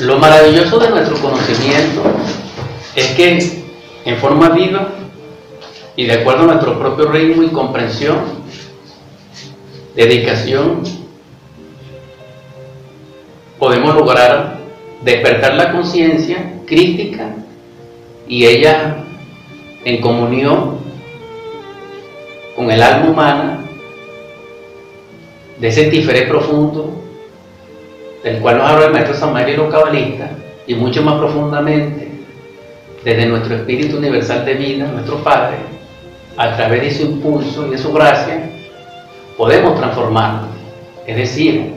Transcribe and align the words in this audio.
Lo 0.00 0.18
maravilloso 0.18 0.78
de 0.78 0.90
nuestro 0.90 1.16
conocimiento 1.16 2.02
es 2.94 3.06
que 3.12 3.62
en 4.04 4.16
forma 4.18 4.50
viva 4.50 4.88
y 5.96 6.04
de 6.04 6.12
acuerdo 6.12 6.42
a 6.42 6.46
nuestro 6.48 6.78
propio 6.78 7.10
ritmo 7.10 7.42
y 7.42 7.48
comprensión, 7.48 8.18
dedicación, 9.94 10.82
podemos 13.58 13.94
lograr 13.94 14.58
despertar 15.02 15.54
la 15.54 15.72
conciencia 15.72 16.60
crítica 16.66 17.34
y 18.28 18.44
ella 18.44 18.98
en 19.86 20.02
comunión 20.02 20.76
con 22.54 22.70
el 22.70 22.82
alma 22.82 23.10
humana 23.10 23.64
de 25.58 25.68
ese 25.68 25.84
tiferet 25.84 26.28
profundo 26.28 27.05
del 28.26 28.40
cual 28.40 28.58
nos 28.58 28.68
habla 28.68 28.86
el 28.86 28.92
maestro 28.92 29.14
Samario 29.14 29.70
cabalistas 29.70 30.30
y 30.66 30.74
mucho 30.74 31.00
más 31.00 31.16
profundamente 31.16 32.08
desde 33.04 33.24
nuestro 33.26 33.54
espíritu 33.54 33.98
universal 33.98 34.44
de 34.44 34.54
vida, 34.54 34.88
nuestro 34.88 35.18
Padre, 35.22 35.58
a 36.36 36.56
través 36.56 36.82
de 36.82 36.90
su 36.90 37.02
impulso 37.02 37.68
y 37.68 37.70
de 37.70 37.78
su 37.78 37.92
gracia, 37.92 38.50
podemos 39.36 39.78
transformarnos. 39.78 40.50
Es 41.06 41.16
decir, 41.16 41.74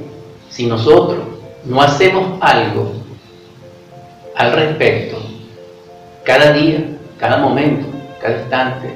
si 0.50 0.66
nosotros 0.66 1.20
no 1.66 1.84
hacemos 1.84 2.40
algo 2.42 2.94
al 4.36 4.52
respecto, 4.52 5.18
cada 6.24 6.52
día, 6.54 6.84
cada 7.20 7.38
momento, 7.38 7.86
cada 8.20 8.40
instante, 8.40 8.90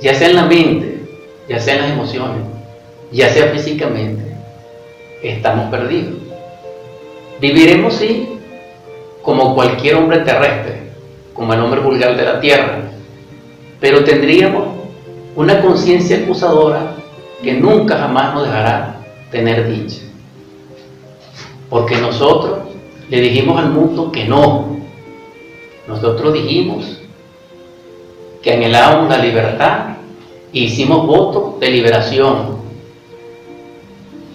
ya 0.00 0.14
sea 0.14 0.30
en 0.30 0.36
la 0.36 0.46
mente, 0.46 1.02
ya 1.46 1.60
sea 1.60 1.74
en 1.74 1.82
las 1.82 1.90
emociones, 1.90 2.42
ya 3.12 3.28
sea 3.28 3.48
físicamente, 3.48 4.34
estamos 5.22 5.68
perdidos. 5.70 6.29
Viviremos, 7.40 7.94
sí, 7.94 8.28
como 9.22 9.54
cualquier 9.54 9.96
hombre 9.96 10.18
terrestre, 10.18 10.90
como 11.32 11.54
el 11.54 11.60
hombre 11.60 11.80
vulgar 11.80 12.16
de 12.16 12.24
la 12.24 12.40
tierra, 12.40 12.82
pero 13.80 14.04
tendríamos 14.04 14.68
una 15.36 15.62
conciencia 15.62 16.18
acusadora 16.18 16.96
que 17.42 17.54
nunca 17.54 17.96
jamás 17.96 18.34
nos 18.34 18.44
dejará 18.44 19.00
tener 19.30 19.68
dicha. 19.68 20.02
Porque 21.70 21.96
nosotros 21.96 22.58
le 23.08 23.20
dijimos 23.20 23.58
al 23.58 23.70
mundo 23.70 24.12
que 24.12 24.24
no. 24.24 24.76
Nosotros 25.86 26.34
dijimos 26.34 27.00
que 28.42 28.52
anhelábamos 28.54 29.08
la 29.08 29.18
libertad 29.18 29.96
e 30.52 30.60
hicimos 30.60 31.06
voto 31.06 31.56
de 31.60 31.70
liberación. 31.70 32.60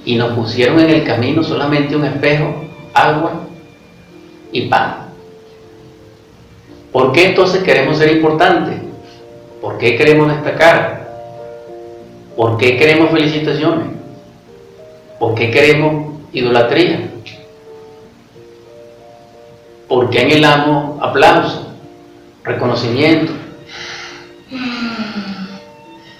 Y 0.05 0.15
nos 0.15 0.33
pusieron 0.33 0.79
en 0.79 0.89
el 0.89 1.03
camino 1.03 1.43
solamente 1.43 1.95
un 1.95 2.05
espejo, 2.05 2.64
agua 2.95 3.33
y 4.51 4.61
pan. 4.67 5.09
¿Por 6.91 7.11
qué 7.11 7.25
entonces 7.27 7.61
queremos 7.61 7.97
ser 7.97 8.11
importantes? 8.11 8.75
¿Por 9.61 9.77
qué 9.77 9.97
queremos 9.97 10.29
destacar? 10.29 11.05
¿Por 12.35 12.57
qué 12.57 12.77
queremos 12.77 13.11
felicitaciones? 13.11 13.87
¿Por 15.19 15.35
qué 15.35 15.51
queremos 15.51 16.13
idolatría? 16.31 17.11
¿Por 19.87 20.09
qué 20.09 20.21
anhelamos 20.21 21.01
aplauso, 21.01 21.73
reconocimiento? 22.43 23.33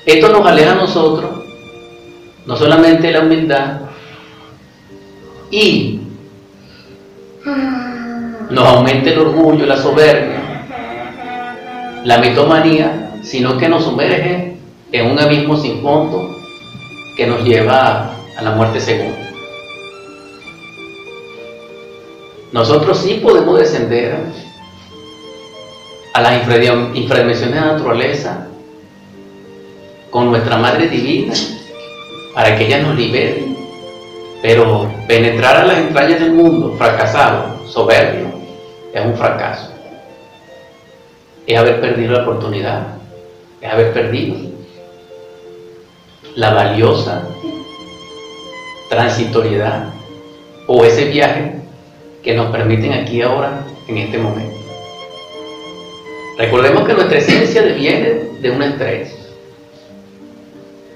Esto 0.05 0.29
nos 0.29 0.45
aleja 0.45 0.73
a 0.73 0.75
nosotros, 0.75 1.31
no 2.45 2.55
solamente 2.55 3.11
la 3.11 3.21
humildad, 3.21 3.81
y 5.49 6.04
nos 7.45 8.67
aumenta 8.67 9.09
el 9.09 9.19
orgullo, 9.19 9.65
la 9.65 9.77
soberbia, 9.77 10.41
la 12.03 12.17
mitomanía, 12.17 13.11
sino 13.23 13.57
que 13.57 13.69
nos 13.69 13.83
sumerge 13.83 14.57
en 14.91 15.11
un 15.11 15.19
abismo 15.19 15.57
sin 15.57 15.81
fondo 15.81 16.35
que 17.15 17.27
nos 17.27 17.43
lleva 17.43 18.15
a 18.37 18.41
la 18.41 18.51
muerte 18.51 18.79
segunda. 18.79 19.29
Nosotros 22.51 22.97
sí 22.99 23.19
podemos 23.21 23.59
descender 23.59 24.15
a 26.13 26.21
las 26.21 26.41
infradimensiones 26.93 27.55
de 27.55 27.61
la 27.61 27.73
naturaleza 27.73 28.47
con 30.09 30.29
nuestra 30.29 30.57
Madre 30.57 30.87
Divina 30.87 31.33
para 32.33 32.55
que 32.55 32.65
ella 32.65 32.81
nos 32.81 32.95
libere. 32.95 33.44
Pero 34.45 34.91
penetrar 35.07 35.57
a 35.57 35.65
las 35.65 35.79
entrañas 35.79 36.19
del 36.19 36.33
mundo, 36.33 36.75
fracasado, 36.77 37.65
soberbio, 37.65 38.27
es 38.93 39.03
un 39.03 39.15
fracaso. 39.15 39.71
Es 41.47 41.57
haber 41.57 41.81
perdido 41.81 42.11
la 42.11 42.21
oportunidad, 42.21 42.89
es 43.59 43.71
haber 43.71 43.91
perdido 43.91 44.35
la 46.35 46.53
valiosa 46.53 47.27
transitoriedad 48.87 49.85
o 50.67 50.85
ese 50.85 51.05
viaje 51.05 51.55
que 52.21 52.35
nos 52.35 52.51
permiten 52.51 52.93
aquí 52.93 53.23
ahora, 53.23 53.65
en 53.87 53.97
este 53.97 54.19
momento. 54.19 54.59
Recordemos 56.37 56.85
que 56.85 56.93
nuestra 56.93 57.17
esencia 57.17 57.63
viene 57.63 58.09
de 58.41 58.51
una 58.51 58.67
estrella. 58.67 59.09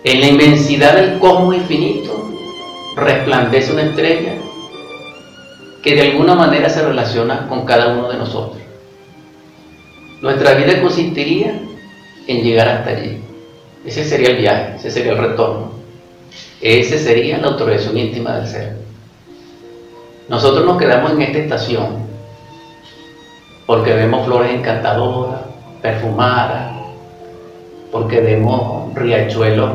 En 0.03 0.21
la 0.21 0.27
inmensidad 0.27 0.93
del 0.97 1.17
cosmos 1.17 1.55
infinito 1.55 2.29
resplandece 2.95 3.71
una 3.71 3.83
estrella 3.83 4.33
que 5.81 5.95
de 5.95 6.01
alguna 6.01 6.35
manera 6.35 6.69
se 6.69 6.85
relaciona 6.85 7.47
con 7.47 7.65
cada 7.65 7.93
uno 7.93 8.09
de 8.09 8.17
nosotros. 8.17 8.61
Nuestra 10.21 10.53
vida 10.55 10.81
consistiría 10.81 11.59
en 12.27 12.43
llegar 12.43 12.67
hasta 12.67 12.91
allí. 12.91 13.17
Ese 13.85 14.03
sería 14.03 14.31
el 14.31 14.37
viaje, 14.37 14.75
ese 14.75 14.91
sería 14.91 15.13
el 15.13 15.17
retorno. 15.17 15.71
Ese 16.61 16.99
sería 16.99 17.37
la 17.37 17.47
autorización 17.47 17.97
íntima 17.97 18.35
del 18.35 18.47
ser. 18.47 18.77
Nosotros 20.27 20.65
nos 20.65 20.77
quedamos 20.77 21.13
en 21.13 21.21
esta 21.21 21.39
estación 21.39 22.09
porque 23.65 23.93
vemos 23.93 24.25
flores 24.25 24.51
encantadoras, 24.51 25.41
perfumadas, 25.81 26.73
porque 27.91 28.19
vemos 28.19 28.93
riachuelos 28.95 29.71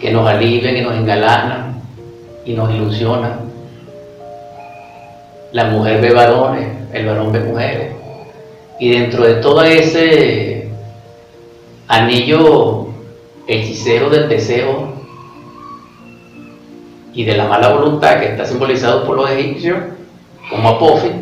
que 0.00 0.12
nos 0.12 0.28
alivian 0.28 0.76
y 0.76 0.82
nos 0.82 0.94
engalanan 0.94 1.63
y 2.44 2.52
nos 2.52 2.70
ilusionan. 2.70 3.52
La 5.52 5.64
mujer 5.66 6.00
ve 6.00 6.12
varones, 6.12 6.68
el 6.92 7.06
varón 7.06 7.32
ve 7.32 7.40
mujeres. 7.40 7.92
Y 8.78 8.90
dentro 8.90 9.24
de 9.24 9.34
todo 9.36 9.62
ese 9.62 10.68
anillo 11.86 12.88
hechicero 13.46 14.10
del 14.10 14.28
deseo 14.28 14.94
y 17.12 17.24
de 17.24 17.36
la 17.36 17.46
mala 17.46 17.68
voluntad 17.68 18.18
que 18.18 18.26
está 18.26 18.44
simbolizado 18.44 19.06
por 19.06 19.16
los 19.16 19.30
egipcios 19.30 19.78
como 20.50 20.70
Apophis, 20.70 21.12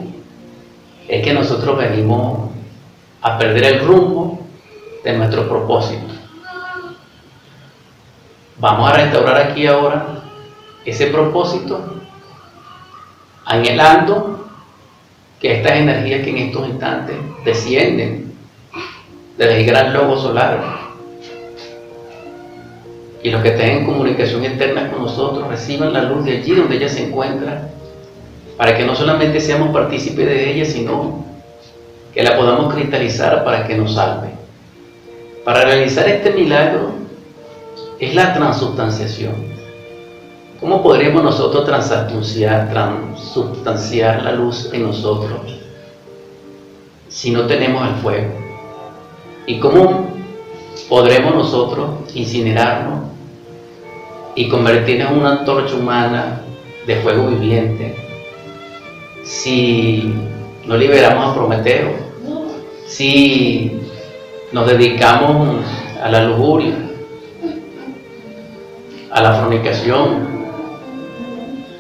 es 1.09 1.23
que 1.23 1.35
nosotros 1.35 1.77
venimos 1.77 2.51
a 3.21 3.39
perder 3.39 3.65
el 3.65 3.81
rumbo 3.81 4.39
de 5.05 5.13
nuestro 5.13 5.49
propósito. 5.49 6.07
Vamos 8.59 8.91
a 8.91 8.95
restaurar 8.95 9.37
aquí 9.37 9.67
ahora 9.67 10.22
ese 10.85 11.07
propósito, 11.07 12.03
anhelando 13.45 14.49
que 15.41 15.59
estas 15.59 15.73
energías 15.73 16.23
que 16.23 16.31
en 16.31 16.39
estos 16.39 16.69
instantes 16.69 17.17
descienden 17.45 18.33
desde 19.37 19.61
el 19.61 19.67
gran 19.67 19.93
logo 19.93 20.17
solar 20.17 20.83
y 23.23 23.31
los 23.31 23.43
que 23.43 23.53
tengan 23.53 23.87
comunicación 23.87 24.45
interna 24.45 24.91
con 24.91 25.03
nosotros 25.03 25.47
reciban 25.49 25.93
la 25.93 26.03
luz 26.03 26.25
de 26.25 26.39
allí 26.39 26.55
donde 26.55 26.77
ella 26.77 26.89
se 26.89 27.07
encuentra, 27.07 27.69
para 28.57 28.77
que 28.77 28.85
no 28.85 28.95
solamente 28.95 29.41
seamos 29.41 29.71
partícipes 29.71 30.27
de 30.27 30.53
ella, 30.53 30.65
sino 30.65 31.25
que 32.13 32.23
la 32.23 32.37
podamos 32.37 32.75
cristalizar 32.75 33.45
para 33.45 33.67
que 33.67 33.77
nos 33.77 33.95
salve. 33.95 34.31
Para 35.45 35.65
realizar 35.65 36.09
este 36.09 36.33
milagro 36.33 36.95
es 37.99 38.15
la 38.15 38.35
transubstanciación. 38.35 39.52
¿Cómo 40.63 40.81
podremos 40.81 41.25
nosotros 41.25 41.65
transubstanciar, 41.65 42.71
transubstanciar 42.71 44.23
la 44.23 44.31
luz 44.31 44.71
en 44.73 44.85
nosotros 44.85 45.41
si 47.09 47.33
no 47.33 47.47
tenemos 47.49 47.89
el 47.89 47.95
fuego? 47.97 48.33
¿Y 49.45 49.59
cómo 49.59 50.07
podremos 50.89 51.35
nosotros 51.35 51.91
incinerarnos 52.15 53.07
y 54.37 54.49
convertirnos 54.49 55.11
en 55.11 55.19
una 55.19 55.41
antorcha 55.41 55.75
humana 55.75 56.43
de 56.87 56.95
fuego 57.01 57.27
viviente 57.27 57.97
si 59.25 60.15
no 60.65 60.77
liberamos 60.77 61.27
a 61.27 61.35
Prometeo, 61.35 61.91
si 62.87 63.81
nos 64.53 64.69
dedicamos 64.69 65.65
a 66.01 66.09
la 66.09 66.23
lujuria, 66.23 66.77
a 69.11 69.21
la 69.21 69.35
fornicación 69.35 70.32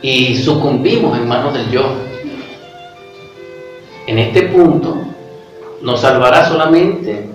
y 0.03 0.37
sucumbimos 0.37 1.17
en 1.17 1.29
manos 1.29 1.55
del 1.55 1.71
yo. 1.71 1.95
En 4.07 4.19
este 4.19 4.43
punto 4.43 4.99
nos 5.81 6.01
salvará 6.01 6.49
solamente 6.49 7.29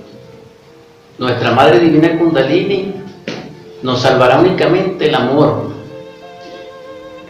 nuestra 1.18 1.52
Madre 1.52 1.80
Divina 1.80 2.18
Kundalini, 2.18 2.94
nos 3.82 4.02
salvará 4.02 4.40
únicamente 4.40 5.08
el 5.08 5.16
amor, 5.16 5.72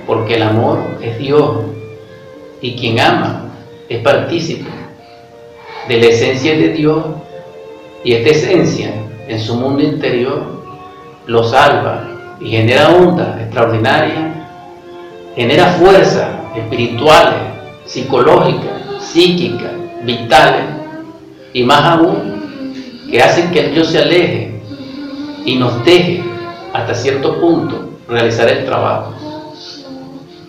porque 0.06 0.36
el 0.36 0.44
amor 0.44 0.80
es 1.01 1.18
Dios 1.19 1.57
y 2.62 2.75
quien 2.75 3.00
ama 3.00 3.51
es 3.88 4.00
partícipe 4.00 4.69
de 5.88 5.98
la 6.00 6.06
esencia 6.07 6.56
de 6.56 6.69
Dios 6.69 7.04
y 8.04 8.13
esta 8.13 8.30
esencia 8.30 8.92
en 9.28 9.40
su 9.40 9.56
mundo 9.56 9.83
interior 9.83 10.63
lo 11.25 11.44
salva 11.44 12.36
y 12.40 12.50
genera 12.50 12.90
ondas 12.90 13.42
extraordinarias, 13.42 14.27
genera 15.38 15.68
fuerzas 15.74 16.30
espirituales, 16.56 17.36
psicológicas, 17.86 18.81
psíquicas, 19.00 19.72
vitales 20.04 20.66
y 21.54 21.62
más 21.62 21.84
aún 21.84 23.06
que 23.07 23.22
hacen 23.22 23.51
que 23.51 23.60
el 23.68 23.75
Dios 23.75 23.89
se 23.89 24.00
aleje 24.00 24.60
y 25.45 25.56
nos 25.56 25.86
deje 25.86 26.24
hasta 26.74 26.95
cierto 26.95 27.39
punto 27.39 28.00
realizar 28.10 28.50
el 28.50 28.66
trabajo. 28.66 29.13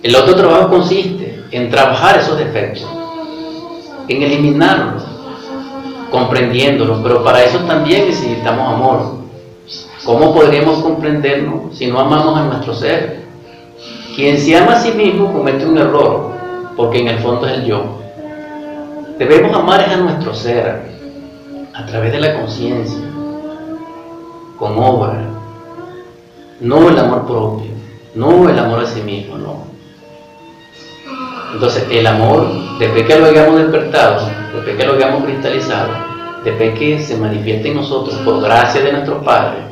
El 0.02 0.16
otro 0.16 0.34
trabajo 0.34 0.70
consiste 0.70 1.44
en 1.50 1.70
trabajar 1.70 2.20
esos 2.20 2.38
defectos, 2.38 2.88
en 4.08 4.22
eliminarlos, 4.22 5.02
comprendiéndolos, 6.10 7.00
pero 7.02 7.22
para 7.22 7.44
eso 7.44 7.58
también 7.58 8.06
necesitamos 8.06 8.72
amor. 8.72 9.18
¿Cómo 10.06 10.32
podríamos 10.32 10.78
comprendernos 10.78 11.76
si 11.76 11.88
no 11.88 12.00
amamos 12.00 12.38
a 12.38 12.44
nuestro 12.44 12.72
ser? 12.74 13.27
Quien 14.18 14.36
se 14.36 14.56
ama 14.56 14.72
a 14.72 14.80
sí 14.80 14.90
mismo 14.90 15.32
comete 15.32 15.64
un 15.64 15.78
error, 15.78 16.32
porque 16.76 16.98
en 16.98 17.06
el 17.06 17.20
fondo 17.20 17.46
es 17.46 17.58
el 17.58 17.66
yo. 17.66 18.00
Debemos 19.16 19.56
amar 19.56 19.80
a 19.80 19.96
nuestro 19.96 20.34
ser 20.34 20.82
a 21.72 21.86
través 21.86 22.10
de 22.10 22.18
la 22.18 22.34
conciencia, 22.34 22.98
con 24.58 24.76
obra, 24.76 25.24
no 26.58 26.88
el 26.88 26.98
amor 26.98 27.26
propio, 27.28 27.70
no 28.16 28.48
el 28.48 28.58
amor 28.58 28.80
a 28.80 28.86
sí 28.86 29.02
mismo, 29.02 29.38
no. 29.38 29.62
Entonces, 31.52 31.86
el 31.88 32.04
amor, 32.04 32.48
después 32.80 33.04
que 33.04 33.20
lo 33.20 33.26
hayamos 33.26 33.58
despertado, 33.60 34.28
después 34.52 34.76
que 34.76 34.84
lo 34.84 34.94
hayamos 34.94 35.22
cristalizado, 35.26 35.90
después 36.42 36.76
que 36.76 36.98
se 36.98 37.16
manifieste 37.16 37.68
en 37.68 37.76
nosotros 37.76 38.16
por 38.24 38.40
gracia 38.42 38.80
de 38.80 38.90
nuestro 38.90 39.22
Padre 39.22 39.67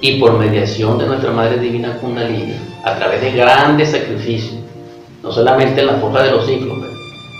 y 0.00 0.20
por 0.20 0.38
mediación 0.38 0.98
de 0.98 1.06
nuestra 1.06 1.30
Madre 1.30 1.58
Divina 1.58 1.96
Kundalini, 1.98 2.54
a 2.84 2.96
través 2.96 3.20
de 3.20 3.32
grandes 3.32 3.90
sacrificios, 3.90 4.60
no 5.22 5.32
solamente 5.32 5.80
en 5.80 5.86
la 5.86 5.94
forma 5.94 6.22
de 6.22 6.30
los 6.32 6.46
ciclos, 6.46 6.78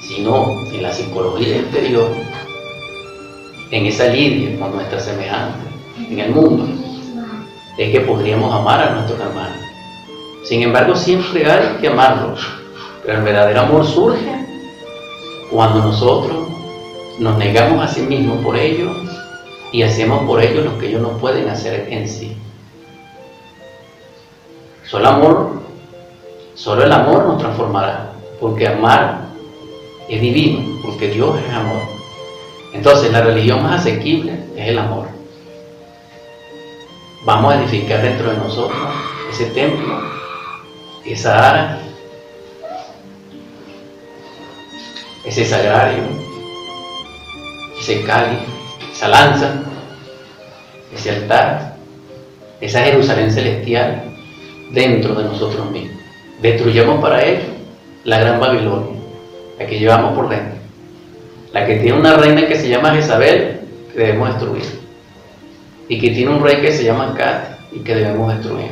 sino 0.09 0.53
en 0.73 0.83
la 0.83 0.93
psicología 0.93 1.57
interior, 1.57 2.09
en 3.71 3.87
esa 3.87 4.07
lidia 4.07 4.59
con 4.59 4.75
nuestra 4.75 5.01
semejante, 5.01 5.67
en 6.11 6.19
el 6.19 6.31
mundo, 6.31 6.67
es 7.79 7.91
que 7.91 8.01
podríamos 8.01 8.55
amar 8.55 8.81
a 8.81 8.95
nuestros 8.95 9.21
hermanos. 9.21 9.59
Sin 10.45 10.63
embargo, 10.63 10.95
siempre 10.95 11.51
hay 11.51 11.77
que 11.81 11.89
amarlos 11.89 12.41
pero 13.07 13.19
el 13.19 13.25
verdadero 13.25 13.61
amor 13.61 13.87
surge 13.87 14.33
cuando 15.49 15.79
nosotros 15.79 16.49
nos 17.21 17.39
negamos 17.39 17.85
a 17.85 17.87
sí 17.87 18.01
mismos 18.03 18.43
por 18.43 18.57
ellos 18.57 18.93
y 19.71 19.83
hacemos 19.83 20.25
por 20.27 20.43
ellos 20.43 20.65
lo 20.65 20.77
que 20.77 20.89
ellos 20.89 21.03
no 21.03 21.11
pueden 21.19 21.49
hacer 21.49 21.87
en 21.89 22.09
sí. 22.09 22.37
Solo 24.89 25.09
amor, 25.09 25.63
solo 26.55 26.85
el 26.85 26.93
amor 26.93 27.27
nos 27.27 27.39
transformará, 27.39 28.13
porque 28.41 28.69
amar 28.69 29.27
es 30.09 30.21
divino, 30.21 30.81
porque 30.83 31.09
Dios 31.09 31.37
es 31.45 31.53
amor. 31.53 31.83
Entonces 32.73 33.11
la 33.11 33.23
religión 33.23 33.63
más 33.63 33.81
asequible 33.81 34.39
es 34.57 34.69
el 34.69 34.79
amor. 34.79 35.09
Vamos 37.25 37.53
a 37.53 37.61
edificar 37.61 38.03
dentro 38.03 38.31
de 38.31 38.37
nosotros 38.37 38.79
ese 39.31 39.47
templo, 39.47 40.01
esa 41.05 41.49
ara 41.49 41.81
ese 45.27 45.45
sagrario, 45.45 46.05
ese 47.81 48.05
cáliz, 48.05 48.39
esa 48.93 49.09
lanza, 49.09 49.55
ese 50.95 51.11
altar, 51.11 51.77
esa 52.61 52.85
Jerusalén 52.85 53.33
celestial 53.33 54.16
dentro 54.71 55.15
de 55.15 55.25
nosotros 55.25 55.71
mismos. 55.71 56.01
Destruyamos 56.41 57.01
para 57.01 57.25
ello 57.25 57.45
la 58.05 58.21
gran 58.21 58.41
Babilonia, 58.41 59.01
la 59.59 59.67
que 59.67 59.79
llevamos 59.79 60.15
por 60.15 60.29
dentro, 60.29 60.59
la 61.53 61.67
que 61.67 61.77
tiene 61.77 61.99
una 61.99 62.17
reina 62.17 62.47
que 62.47 62.57
se 62.57 62.69
llama 62.69 62.95
Jezabel, 62.95 63.61
que 63.93 63.99
debemos 63.99 64.29
destruir, 64.29 64.65
y 65.89 65.99
que 65.99 66.11
tiene 66.11 66.31
un 66.31 66.43
rey 66.43 66.61
que 66.61 66.73
se 66.73 66.85
llama 66.85 67.15
Cat 67.15 67.59
y 67.73 67.81
que 67.81 67.95
debemos 67.95 68.33
destruir. 68.35 68.71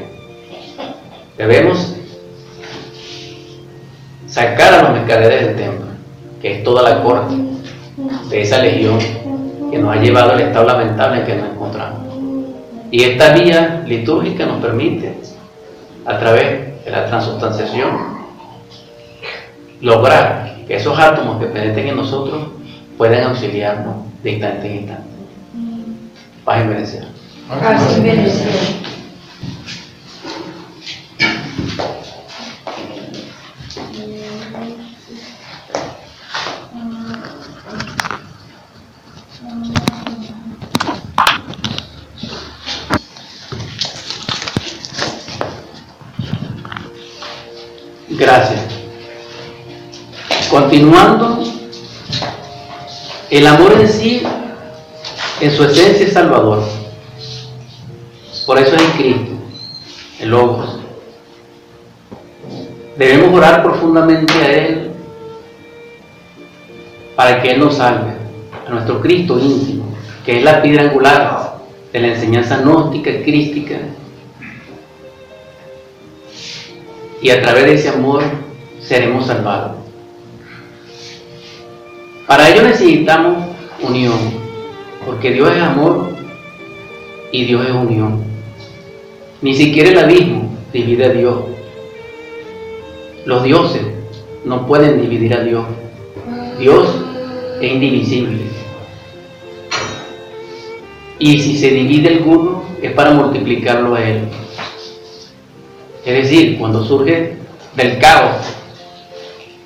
Debemos 1.39 1.97
sacar 4.27 4.75
a 4.75 4.83
los 4.83 4.93
mercaderes 4.93 5.47
del 5.47 5.57
templo 5.57 5.85
que 6.45 6.59
es 6.59 6.63
toda 6.63 6.83
la 6.83 7.03
corte 7.03 7.35
de 8.29 8.43
esa 8.43 8.59
legión 8.59 8.99
que 9.71 9.79
nos 9.79 9.97
ha 9.97 9.99
llevado 9.99 10.33
al 10.33 10.41
estado 10.43 10.67
lamentable 10.67 11.21
en 11.21 11.25
que 11.25 11.37
nos 11.37 11.49
encontramos. 11.53 12.01
Y 12.91 13.03
esta 13.03 13.33
vía 13.33 13.83
litúrgica 13.87 14.45
nos 14.45 14.61
permite, 14.61 15.15
a 16.07 16.19
través 16.19 16.85
de 16.85 16.91
la 16.91 17.07
transustanciación, 17.07 17.91
lograr 19.81 20.57
que 20.67 20.77
esos 20.77 20.99
átomos 20.99 21.39
que 21.41 21.47
penetren 21.47 21.89
en 21.89 21.97
nosotros 21.97 22.49
puedan 22.97 23.25
auxiliarnos 23.25 23.97
de 24.23 24.31
instante 24.33 24.67
en 24.67 24.77
instante. 24.77 25.15
Paz 26.45 26.65
y 26.65 26.69
bendición. 26.69 27.07
Gracias. 48.25 48.65
Continuando, 50.49 51.45
el 53.29 53.47
amor 53.47 53.75
en 53.75 53.87
sí, 53.87 54.23
en 55.43 55.51
su 55.51 55.65
esencia 55.65 56.07
es 56.07 56.15
salvador. 56.15 56.63
Por 58.47 58.59
eso 58.59 58.77
es 58.77 58.83
en 58.83 58.91
Cristo, 58.93 59.33
el 60.21 60.31
Logos. 60.31 60.81
Debemos 62.97 63.35
orar 63.35 63.63
profundamente 63.63 64.33
a 64.33 64.53
Él 64.53 64.91
para 67.17 67.43
que 67.43 67.51
Él 67.51 67.61
nos 67.61 67.77
salve, 67.77 68.13
a 68.67 68.71
nuestro 68.71 69.03
Cristo 69.03 69.39
íntimo, 69.39 69.85
que 70.25 70.39
es 70.39 70.45
la 70.45 70.63
piedra 70.63 70.85
angular 70.85 71.59
de 71.93 72.01
la 72.01 72.09
enseñanza 72.09 72.57
gnóstica 72.63 73.11
y 73.11 73.23
crística 73.23 73.77
y 77.25 77.31
a 77.31 77.41
través 77.41 77.65
de 77.65 77.75
ese 77.77 77.89
amor 77.89 78.23
seremos 78.81 79.27
salvados. 79.27 79.79
Para 82.27 82.51
ello 82.51 82.65
necesitamos 82.65 83.47
unión, 83.81 84.19
porque 85.07 85.31
Dios 85.31 85.51
es 85.57 85.63
amor 85.63 86.11
y 87.33 87.47
Dios 87.47 87.65
es 87.67 87.73
unión. 87.73 88.25
Ni 89.41 89.55
siquiera 89.55 89.89
el 89.89 89.99
abismo 90.01 90.55
divide 90.71 91.07
a 91.07 91.09
Dios. 91.09 91.45
Los 93.25 93.43
dioses 93.43 93.87
no 94.45 94.67
pueden 94.67 95.01
dividir 95.01 95.33
a 95.33 95.43
Dios. 95.43 95.65
Dios 96.59 96.95
es 97.59 97.73
indivisible. 97.73 98.43
Y 101.19 101.39
si 101.39 101.57
se 101.57 101.71
divide 101.71 102.19
alguno 102.19 102.65
es 102.83 102.93
para 102.93 103.13
multiplicarlo 103.13 103.95
a 103.95 104.05
Él. 104.05 104.29
Es 106.05 106.15
decir, 106.23 106.59
cuando 106.59 106.85
surge 106.85 107.39
del 107.75 107.99
caos 107.99 108.37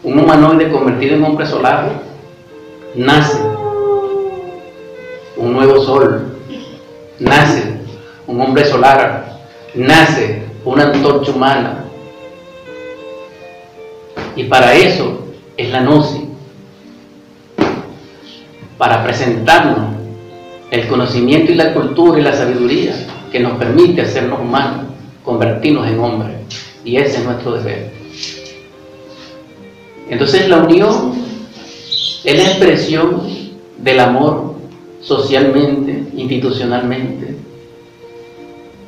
un 0.04 0.18
humanoide 0.20 0.70
convertido 0.70 1.16
en 1.16 1.24
hombre 1.24 1.46
solar, 1.46 1.90
nace. 2.94 3.38
Un 5.36 5.52
nuevo 5.52 5.82
sol, 5.82 6.38
nace. 7.18 7.80
Un 8.28 8.40
hombre 8.40 8.64
solar, 8.64 9.40
nace. 9.74 10.44
Una 10.64 10.84
antorcha 10.84 11.32
humana. 11.32 11.84
Y 14.36 14.44
para 14.44 14.74
eso 14.74 15.26
es 15.56 15.70
la 15.70 15.80
gnosis, 15.80 16.22
para 18.76 19.02
presentarnos 19.02 19.96
el 20.70 20.86
conocimiento 20.86 21.50
y 21.50 21.56
la 21.56 21.74
cultura 21.74 22.20
y 22.20 22.22
la 22.22 22.32
sabiduría 22.32 22.94
que 23.32 23.40
nos 23.40 23.58
permite 23.58 24.02
hacernos 24.02 24.38
humanos 24.38 24.87
convertirnos 25.28 25.86
en 25.86 26.00
hombres. 26.00 26.36
Y 26.86 26.96
ese 26.96 27.18
es 27.18 27.24
nuestro 27.24 27.52
deber. 27.52 27.90
Entonces 30.08 30.48
la 30.48 30.56
unión 30.56 31.12
es 32.24 32.34
la 32.34 32.44
expresión 32.44 33.28
del 33.76 34.00
amor 34.00 34.54
socialmente, 35.02 36.04
institucionalmente, 36.16 37.36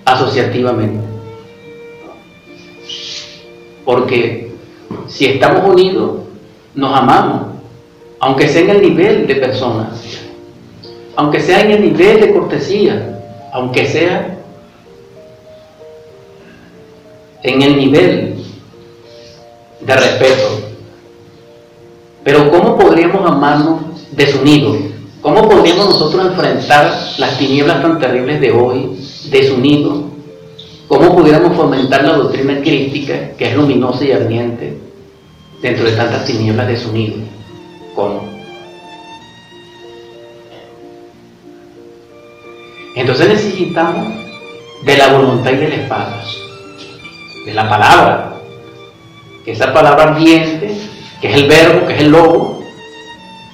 asociativamente. 0.07 1.05
Porque 3.85 4.51
si 5.09 5.27
estamos 5.27 5.75
unidos, 5.75 6.21
nos 6.75 6.99
amamos, 6.99 7.49
aunque 8.19 8.49
sea 8.49 8.63
en 8.63 8.71
el 8.71 8.81
nivel 8.81 9.27
de 9.27 9.35
personas, 9.35 9.89
aunque 11.17 11.41
sea 11.41 11.61
en 11.61 11.73
el 11.73 11.83
nivel 11.83 12.19
de 12.19 12.33
cortesía, 12.33 13.21
aunque 13.53 13.85
sea 13.85 14.40
en 17.43 17.63
el 17.63 17.77
nivel 17.77 18.45
de 19.81 19.97
respeto. 19.97 20.61
Pero 22.23 22.51
¿cómo 22.51 22.77
podríamos 22.77 23.31
amarnos 23.31 23.81
desunidos? 24.13 24.77
¿Cómo 25.23 25.49
podríamos 25.49 25.87
nosotros 25.87 26.27
enfrentar 26.27 26.93
las 27.19 27.39
tinieblas 27.39 27.83
tan 27.83 27.99
terribles 27.99 28.41
de 28.41 28.53
hoy 28.53 28.97
desunidos? 29.31 30.05
¿Cómo 30.89 31.15
pudiéramos 31.17 31.57
fomentar 31.57 32.05
la 32.05 32.15
doctrina 32.15 32.61
crítica 32.61 33.33
que 33.37 33.49
es 33.49 33.55
luminosa 33.55 34.05
y 34.05 34.13
ardiente 34.13 34.77
dentro 35.63 35.85
de 35.85 35.93
tantas 35.93 36.25
tinieblas 36.27 36.69
desunidos? 36.69 37.21
¿Cómo? 37.95 38.29
Entonces 42.97 43.29
necesitamos 43.29 44.13
de 44.85 44.97
la 44.97 45.13
voluntad 45.13 45.53
y 45.53 45.57
del 45.57 45.73
espacio 45.73 46.50
de 47.45 47.55
la 47.55 47.69
palabra, 47.69 48.35
que 49.45 49.53
esa 49.53 49.73
palabra 49.73 50.05
ardiente, 50.05 50.77
que 51.21 51.29
es 51.29 51.35
el 51.35 51.49
verbo, 51.49 51.87
que 51.87 51.95
es 51.95 52.01
el 52.01 52.11
lobo, 52.11 52.63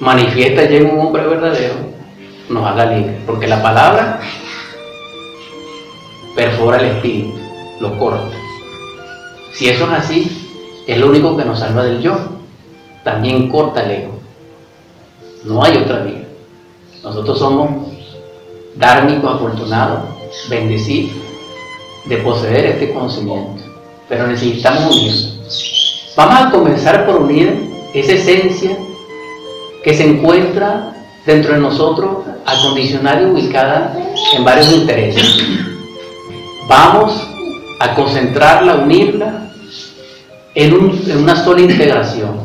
manifiesta 0.00 0.64
ya 0.64 0.76
en 0.76 0.90
un 0.90 1.06
hombre 1.06 1.26
verdadero, 1.26 1.74
nos 2.48 2.66
haga 2.66 2.86
libre. 2.86 3.18
Porque 3.26 3.46
la 3.46 3.62
palabra 3.62 4.20
perfora 6.34 6.78
el 6.78 6.96
espíritu, 6.96 7.38
lo 7.80 7.98
corta. 7.98 8.36
Si 9.52 9.68
eso 9.68 9.84
es 9.84 9.92
así, 9.92 10.84
es 10.86 10.98
lo 10.98 11.08
único 11.08 11.36
que 11.36 11.44
nos 11.44 11.60
salva 11.60 11.84
del 11.84 12.00
yo. 12.02 12.16
También 13.04 13.48
corta 13.48 13.84
el 13.84 13.90
ego. 14.02 14.20
No 15.44 15.62
hay 15.62 15.76
otra 15.76 16.00
vía. 16.00 16.26
Nosotros 17.02 17.38
somos 17.38 17.86
dármicos, 18.74 19.36
afortunados, 19.36 20.00
bendecidos 20.48 21.16
de 22.04 22.16
poseer 22.18 22.66
este 22.66 22.92
conocimiento 22.92 23.65
pero 24.08 24.26
necesitamos 24.26 24.96
unirnos. 24.96 26.12
Vamos 26.16 26.40
a 26.40 26.50
comenzar 26.50 27.06
por 27.06 27.22
unir 27.22 27.70
esa 27.92 28.12
esencia 28.12 28.76
que 29.82 29.94
se 29.94 30.04
encuentra 30.04 30.92
dentro 31.24 31.54
de 31.54 31.60
nosotros, 31.60 32.24
acondicionada 32.44 33.22
y 33.22 33.26
ubicada 33.26 33.96
en 34.36 34.44
varios 34.44 34.72
intereses. 34.72 35.44
Vamos 36.68 37.28
a 37.80 37.94
concentrarla, 37.94 38.76
unirla 38.76 39.50
en, 40.54 40.74
una 41.18 41.44
sola 41.44 41.60
integración, 41.60 42.40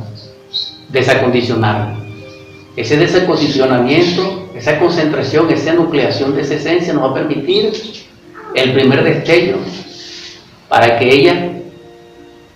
desacondicionarla. 0.90 1.98
Ese 2.76 2.98
desacondicionamiento, 2.98 4.50
esa 4.56 4.80
concentración, 4.80 5.50
esa 5.52 5.74
nucleación 5.74 6.36
de 6.36 6.42
esa 6.42 6.56
esencia 6.56 6.94
nos 6.94 7.04
va 7.04 7.12
a 7.12 7.14
permitir 7.14 7.72
el 8.56 8.74
primer 8.74 9.04
destello 9.04 9.58
para 10.72 10.98
que 10.98 11.14
ella, 11.14 11.34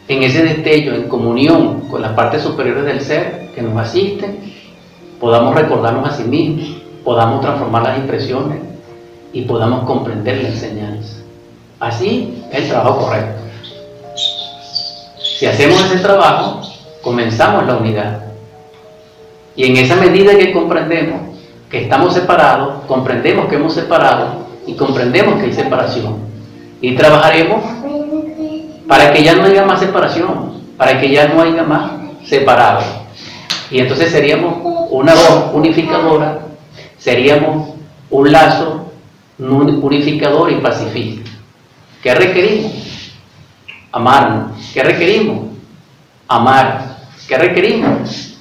en 0.07 0.23
ese 0.23 0.41
destello, 0.41 0.95
en 0.95 1.09
comunión 1.09 1.81
con 1.89 2.01
las 2.01 2.13
partes 2.13 2.43
superiores 2.43 2.85
del 2.85 3.01
ser 3.01 3.49
que 3.53 3.61
nos 3.61 3.75
asisten, 3.75 4.53
podamos 5.19 5.53
recordarnos 5.53 6.07
a 6.07 6.15
sí 6.15 6.23
mismos, 6.23 6.77
podamos 7.03 7.41
transformar 7.41 7.83
las 7.83 7.97
impresiones 7.97 8.59
y 9.33 9.41
podamos 9.41 9.83
comprender 9.83 10.43
la 10.43 10.47
enseñanza. 10.47 11.17
Así 11.77 12.41
es 12.53 12.61
el 12.61 12.69
trabajo 12.69 12.99
correcto. 12.99 13.41
Si 15.37 15.45
hacemos 15.45 15.83
ese 15.83 15.97
trabajo, 15.97 16.61
comenzamos 17.01 17.67
la 17.67 17.75
unidad. 17.75 18.21
Y 19.57 19.65
en 19.65 19.75
esa 19.75 19.97
medida 19.97 20.37
que 20.37 20.53
comprendemos 20.53 21.19
que 21.69 21.83
estamos 21.83 22.13
separados, 22.13 22.85
comprendemos 22.87 23.47
que 23.47 23.55
hemos 23.55 23.73
separado 23.73 24.45
y 24.65 24.73
comprendemos 24.75 25.35
que 25.35 25.47
hay 25.47 25.53
separación. 25.53 26.15
Y 26.79 26.95
trabajaremos 26.95 27.84
para 28.87 29.11
que 29.11 29.23
ya 29.23 29.35
no 29.35 29.43
haya 29.43 29.65
más 29.65 29.79
separación, 29.79 30.61
para 30.77 30.99
que 30.99 31.09
ya 31.09 31.27
no 31.27 31.41
haya 31.41 31.63
más 31.63 31.91
separado. 32.25 32.81
Y 33.71 33.79
entonces 33.79 34.11
seríamos 34.11 34.57
una 34.91 35.13
voz 35.13 35.51
unificadora, 35.53 36.39
seríamos 36.97 37.69
un 38.09 38.31
lazo 38.31 38.91
unificador 39.39 40.51
y 40.51 40.55
pacifista. 40.55 41.29
¿Qué 42.01 42.13
requerimos? 42.13 43.11
Amarnos. 43.91 44.71
¿Qué 44.73 44.83
requerimos? 44.83 45.47
Amar. 46.27 46.97
¿Qué 47.27 47.37
requerimos? 47.37 48.37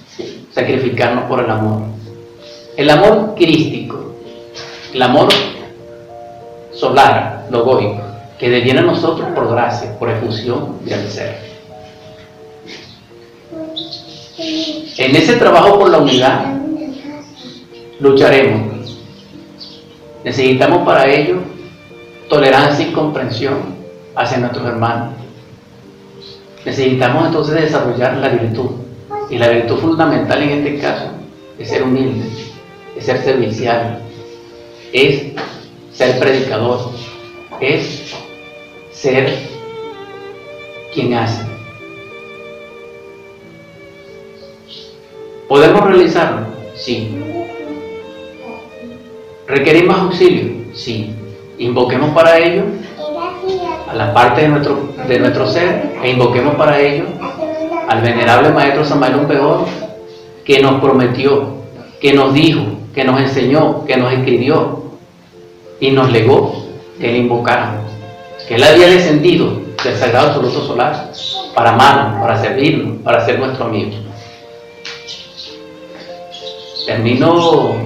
Sacrificarnos 0.52 1.24
por 1.24 1.40
el 1.42 1.50
amor. 1.50 1.82
El 2.76 2.90
amor 2.90 3.34
crístico, 3.36 4.16
el 4.92 5.02
amor 5.02 5.28
solar, 6.72 7.46
logóico 7.50 8.13
que 8.38 8.50
deviene 8.50 8.80
a 8.80 8.84
nosotros 8.84 9.28
por 9.34 9.50
gracia, 9.50 9.98
por 9.98 10.10
efusión 10.10 10.84
del 10.84 11.08
ser. 11.08 11.54
En 14.96 15.16
ese 15.16 15.34
trabajo 15.34 15.78
por 15.78 15.90
la 15.90 15.98
unidad 15.98 16.56
lucharemos. 18.00 18.98
Necesitamos 20.24 20.84
para 20.84 21.06
ello 21.12 21.38
tolerancia 22.28 22.88
y 22.88 22.92
comprensión 22.92 23.76
hacia 24.14 24.38
nuestros 24.38 24.66
hermanos. 24.66 25.14
Necesitamos 26.64 27.26
entonces 27.26 27.54
desarrollar 27.62 28.16
la 28.16 28.28
virtud. 28.28 28.70
Y 29.30 29.38
la 29.38 29.48
virtud 29.48 29.78
fundamental 29.78 30.42
en 30.42 30.50
este 30.50 30.78
caso 30.78 31.06
es 31.58 31.68
ser 31.68 31.82
humilde, 31.82 32.28
es 32.96 33.06
ser 33.06 33.22
servicial, 33.22 34.00
es 34.92 35.32
ser 35.92 36.18
predicador, 36.18 36.90
es 37.60 38.14
ser 38.94 39.36
quien 40.94 41.14
hace. 41.14 41.42
¿Podemos 45.48 45.84
realizarlo? 45.84 46.46
Sí. 46.74 47.14
¿Requerimos 49.46 49.98
auxilio? 49.98 50.52
Sí. 50.74 51.10
Invoquemos 51.58 52.10
para 52.10 52.38
ello 52.38 52.62
a 53.88 53.94
la 53.94 54.14
parte 54.14 54.42
de 54.42 54.48
nuestro, 54.48 54.88
de 55.06 55.18
nuestro 55.20 55.46
ser 55.48 55.92
e 56.02 56.10
invoquemos 56.10 56.54
para 56.54 56.80
ello 56.80 57.04
al 57.88 58.00
venerable 58.00 58.50
Maestro 58.50 58.84
Samael 58.84 59.26
Peor 59.26 59.66
que 60.44 60.60
nos 60.60 60.80
prometió, 60.80 61.54
que 62.00 62.12
nos 62.12 62.34
dijo, 62.34 62.62
que 62.94 63.04
nos 63.04 63.20
enseñó, 63.20 63.84
que 63.84 63.96
nos 63.96 64.12
escribió 64.12 64.82
y 65.80 65.90
nos 65.90 66.10
legó 66.10 66.64
que 66.98 67.12
le 67.12 67.18
invocáramos 67.18 67.93
que 68.46 68.56
Él 68.56 68.64
había 68.64 68.88
descendido 68.88 69.60
del 69.82 69.96
Sagrado 69.96 70.28
Absoluto 70.28 70.66
Solar 70.66 71.10
para 71.54 71.70
amarnos, 71.70 72.20
para 72.20 72.40
servirnos, 72.40 73.02
para 73.02 73.24
ser 73.24 73.38
nuestro 73.38 73.66
amigo. 73.66 73.92
Termino 76.86 77.76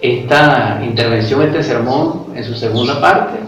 esta 0.00 0.80
intervención, 0.84 1.42
este 1.42 1.62
sermón, 1.62 2.26
en 2.34 2.44
su 2.44 2.54
segunda 2.54 3.00
parte, 3.00 3.38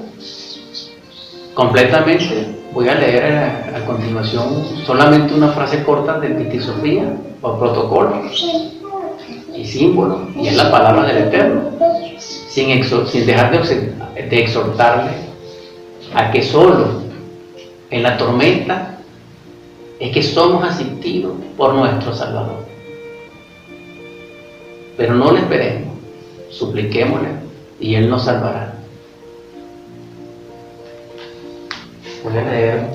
completamente. 1.55 2.57
Voy 2.73 2.89
a 2.89 2.95
leer 2.95 3.35
a, 3.75 3.85
continuación 3.85 4.65
solamente 4.87 5.35
una 5.35 5.49
frase 5.49 5.83
corta 5.83 6.21
de 6.21 6.29
Pitisofía 6.29 7.17
o 7.43 7.59
protocolo 7.59 8.23
y 9.57 9.65
símbolo, 9.65 10.29
y 10.37 10.47
es 10.47 10.57
la 10.57 10.71
palabra 10.71 11.03
del 11.05 11.17
Eterno, 11.17 11.63
sin, 12.19 12.85
sin 12.85 13.27
dejar 13.27 13.51
de, 13.51 13.93
de 14.29 14.41
exhortarle 14.41 15.30
a 16.15 16.31
que 16.31 16.43
solo 16.43 17.03
en 17.91 18.03
la 18.03 18.17
tormenta 18.17 18.99
es 19.99 20.13
que 20.13 20.23
somos 20.23 20.65
asistidos 20.65 21.35
por 21.57 21.75
nuestro 21.75 22.15
Salvador. 22.15 22.67
Pero 24.97 25.15
no 25.15 25.33
le 25.33 25.41
esperemos, 25.41 25.95
supliquémosle 26.51 27.29
y 27.79 27.95
Él 27.95 28.09
nos 28.09 28.25
salvará. 28.25 28.75
Voy 32.23 32.37
a 32.37 32.91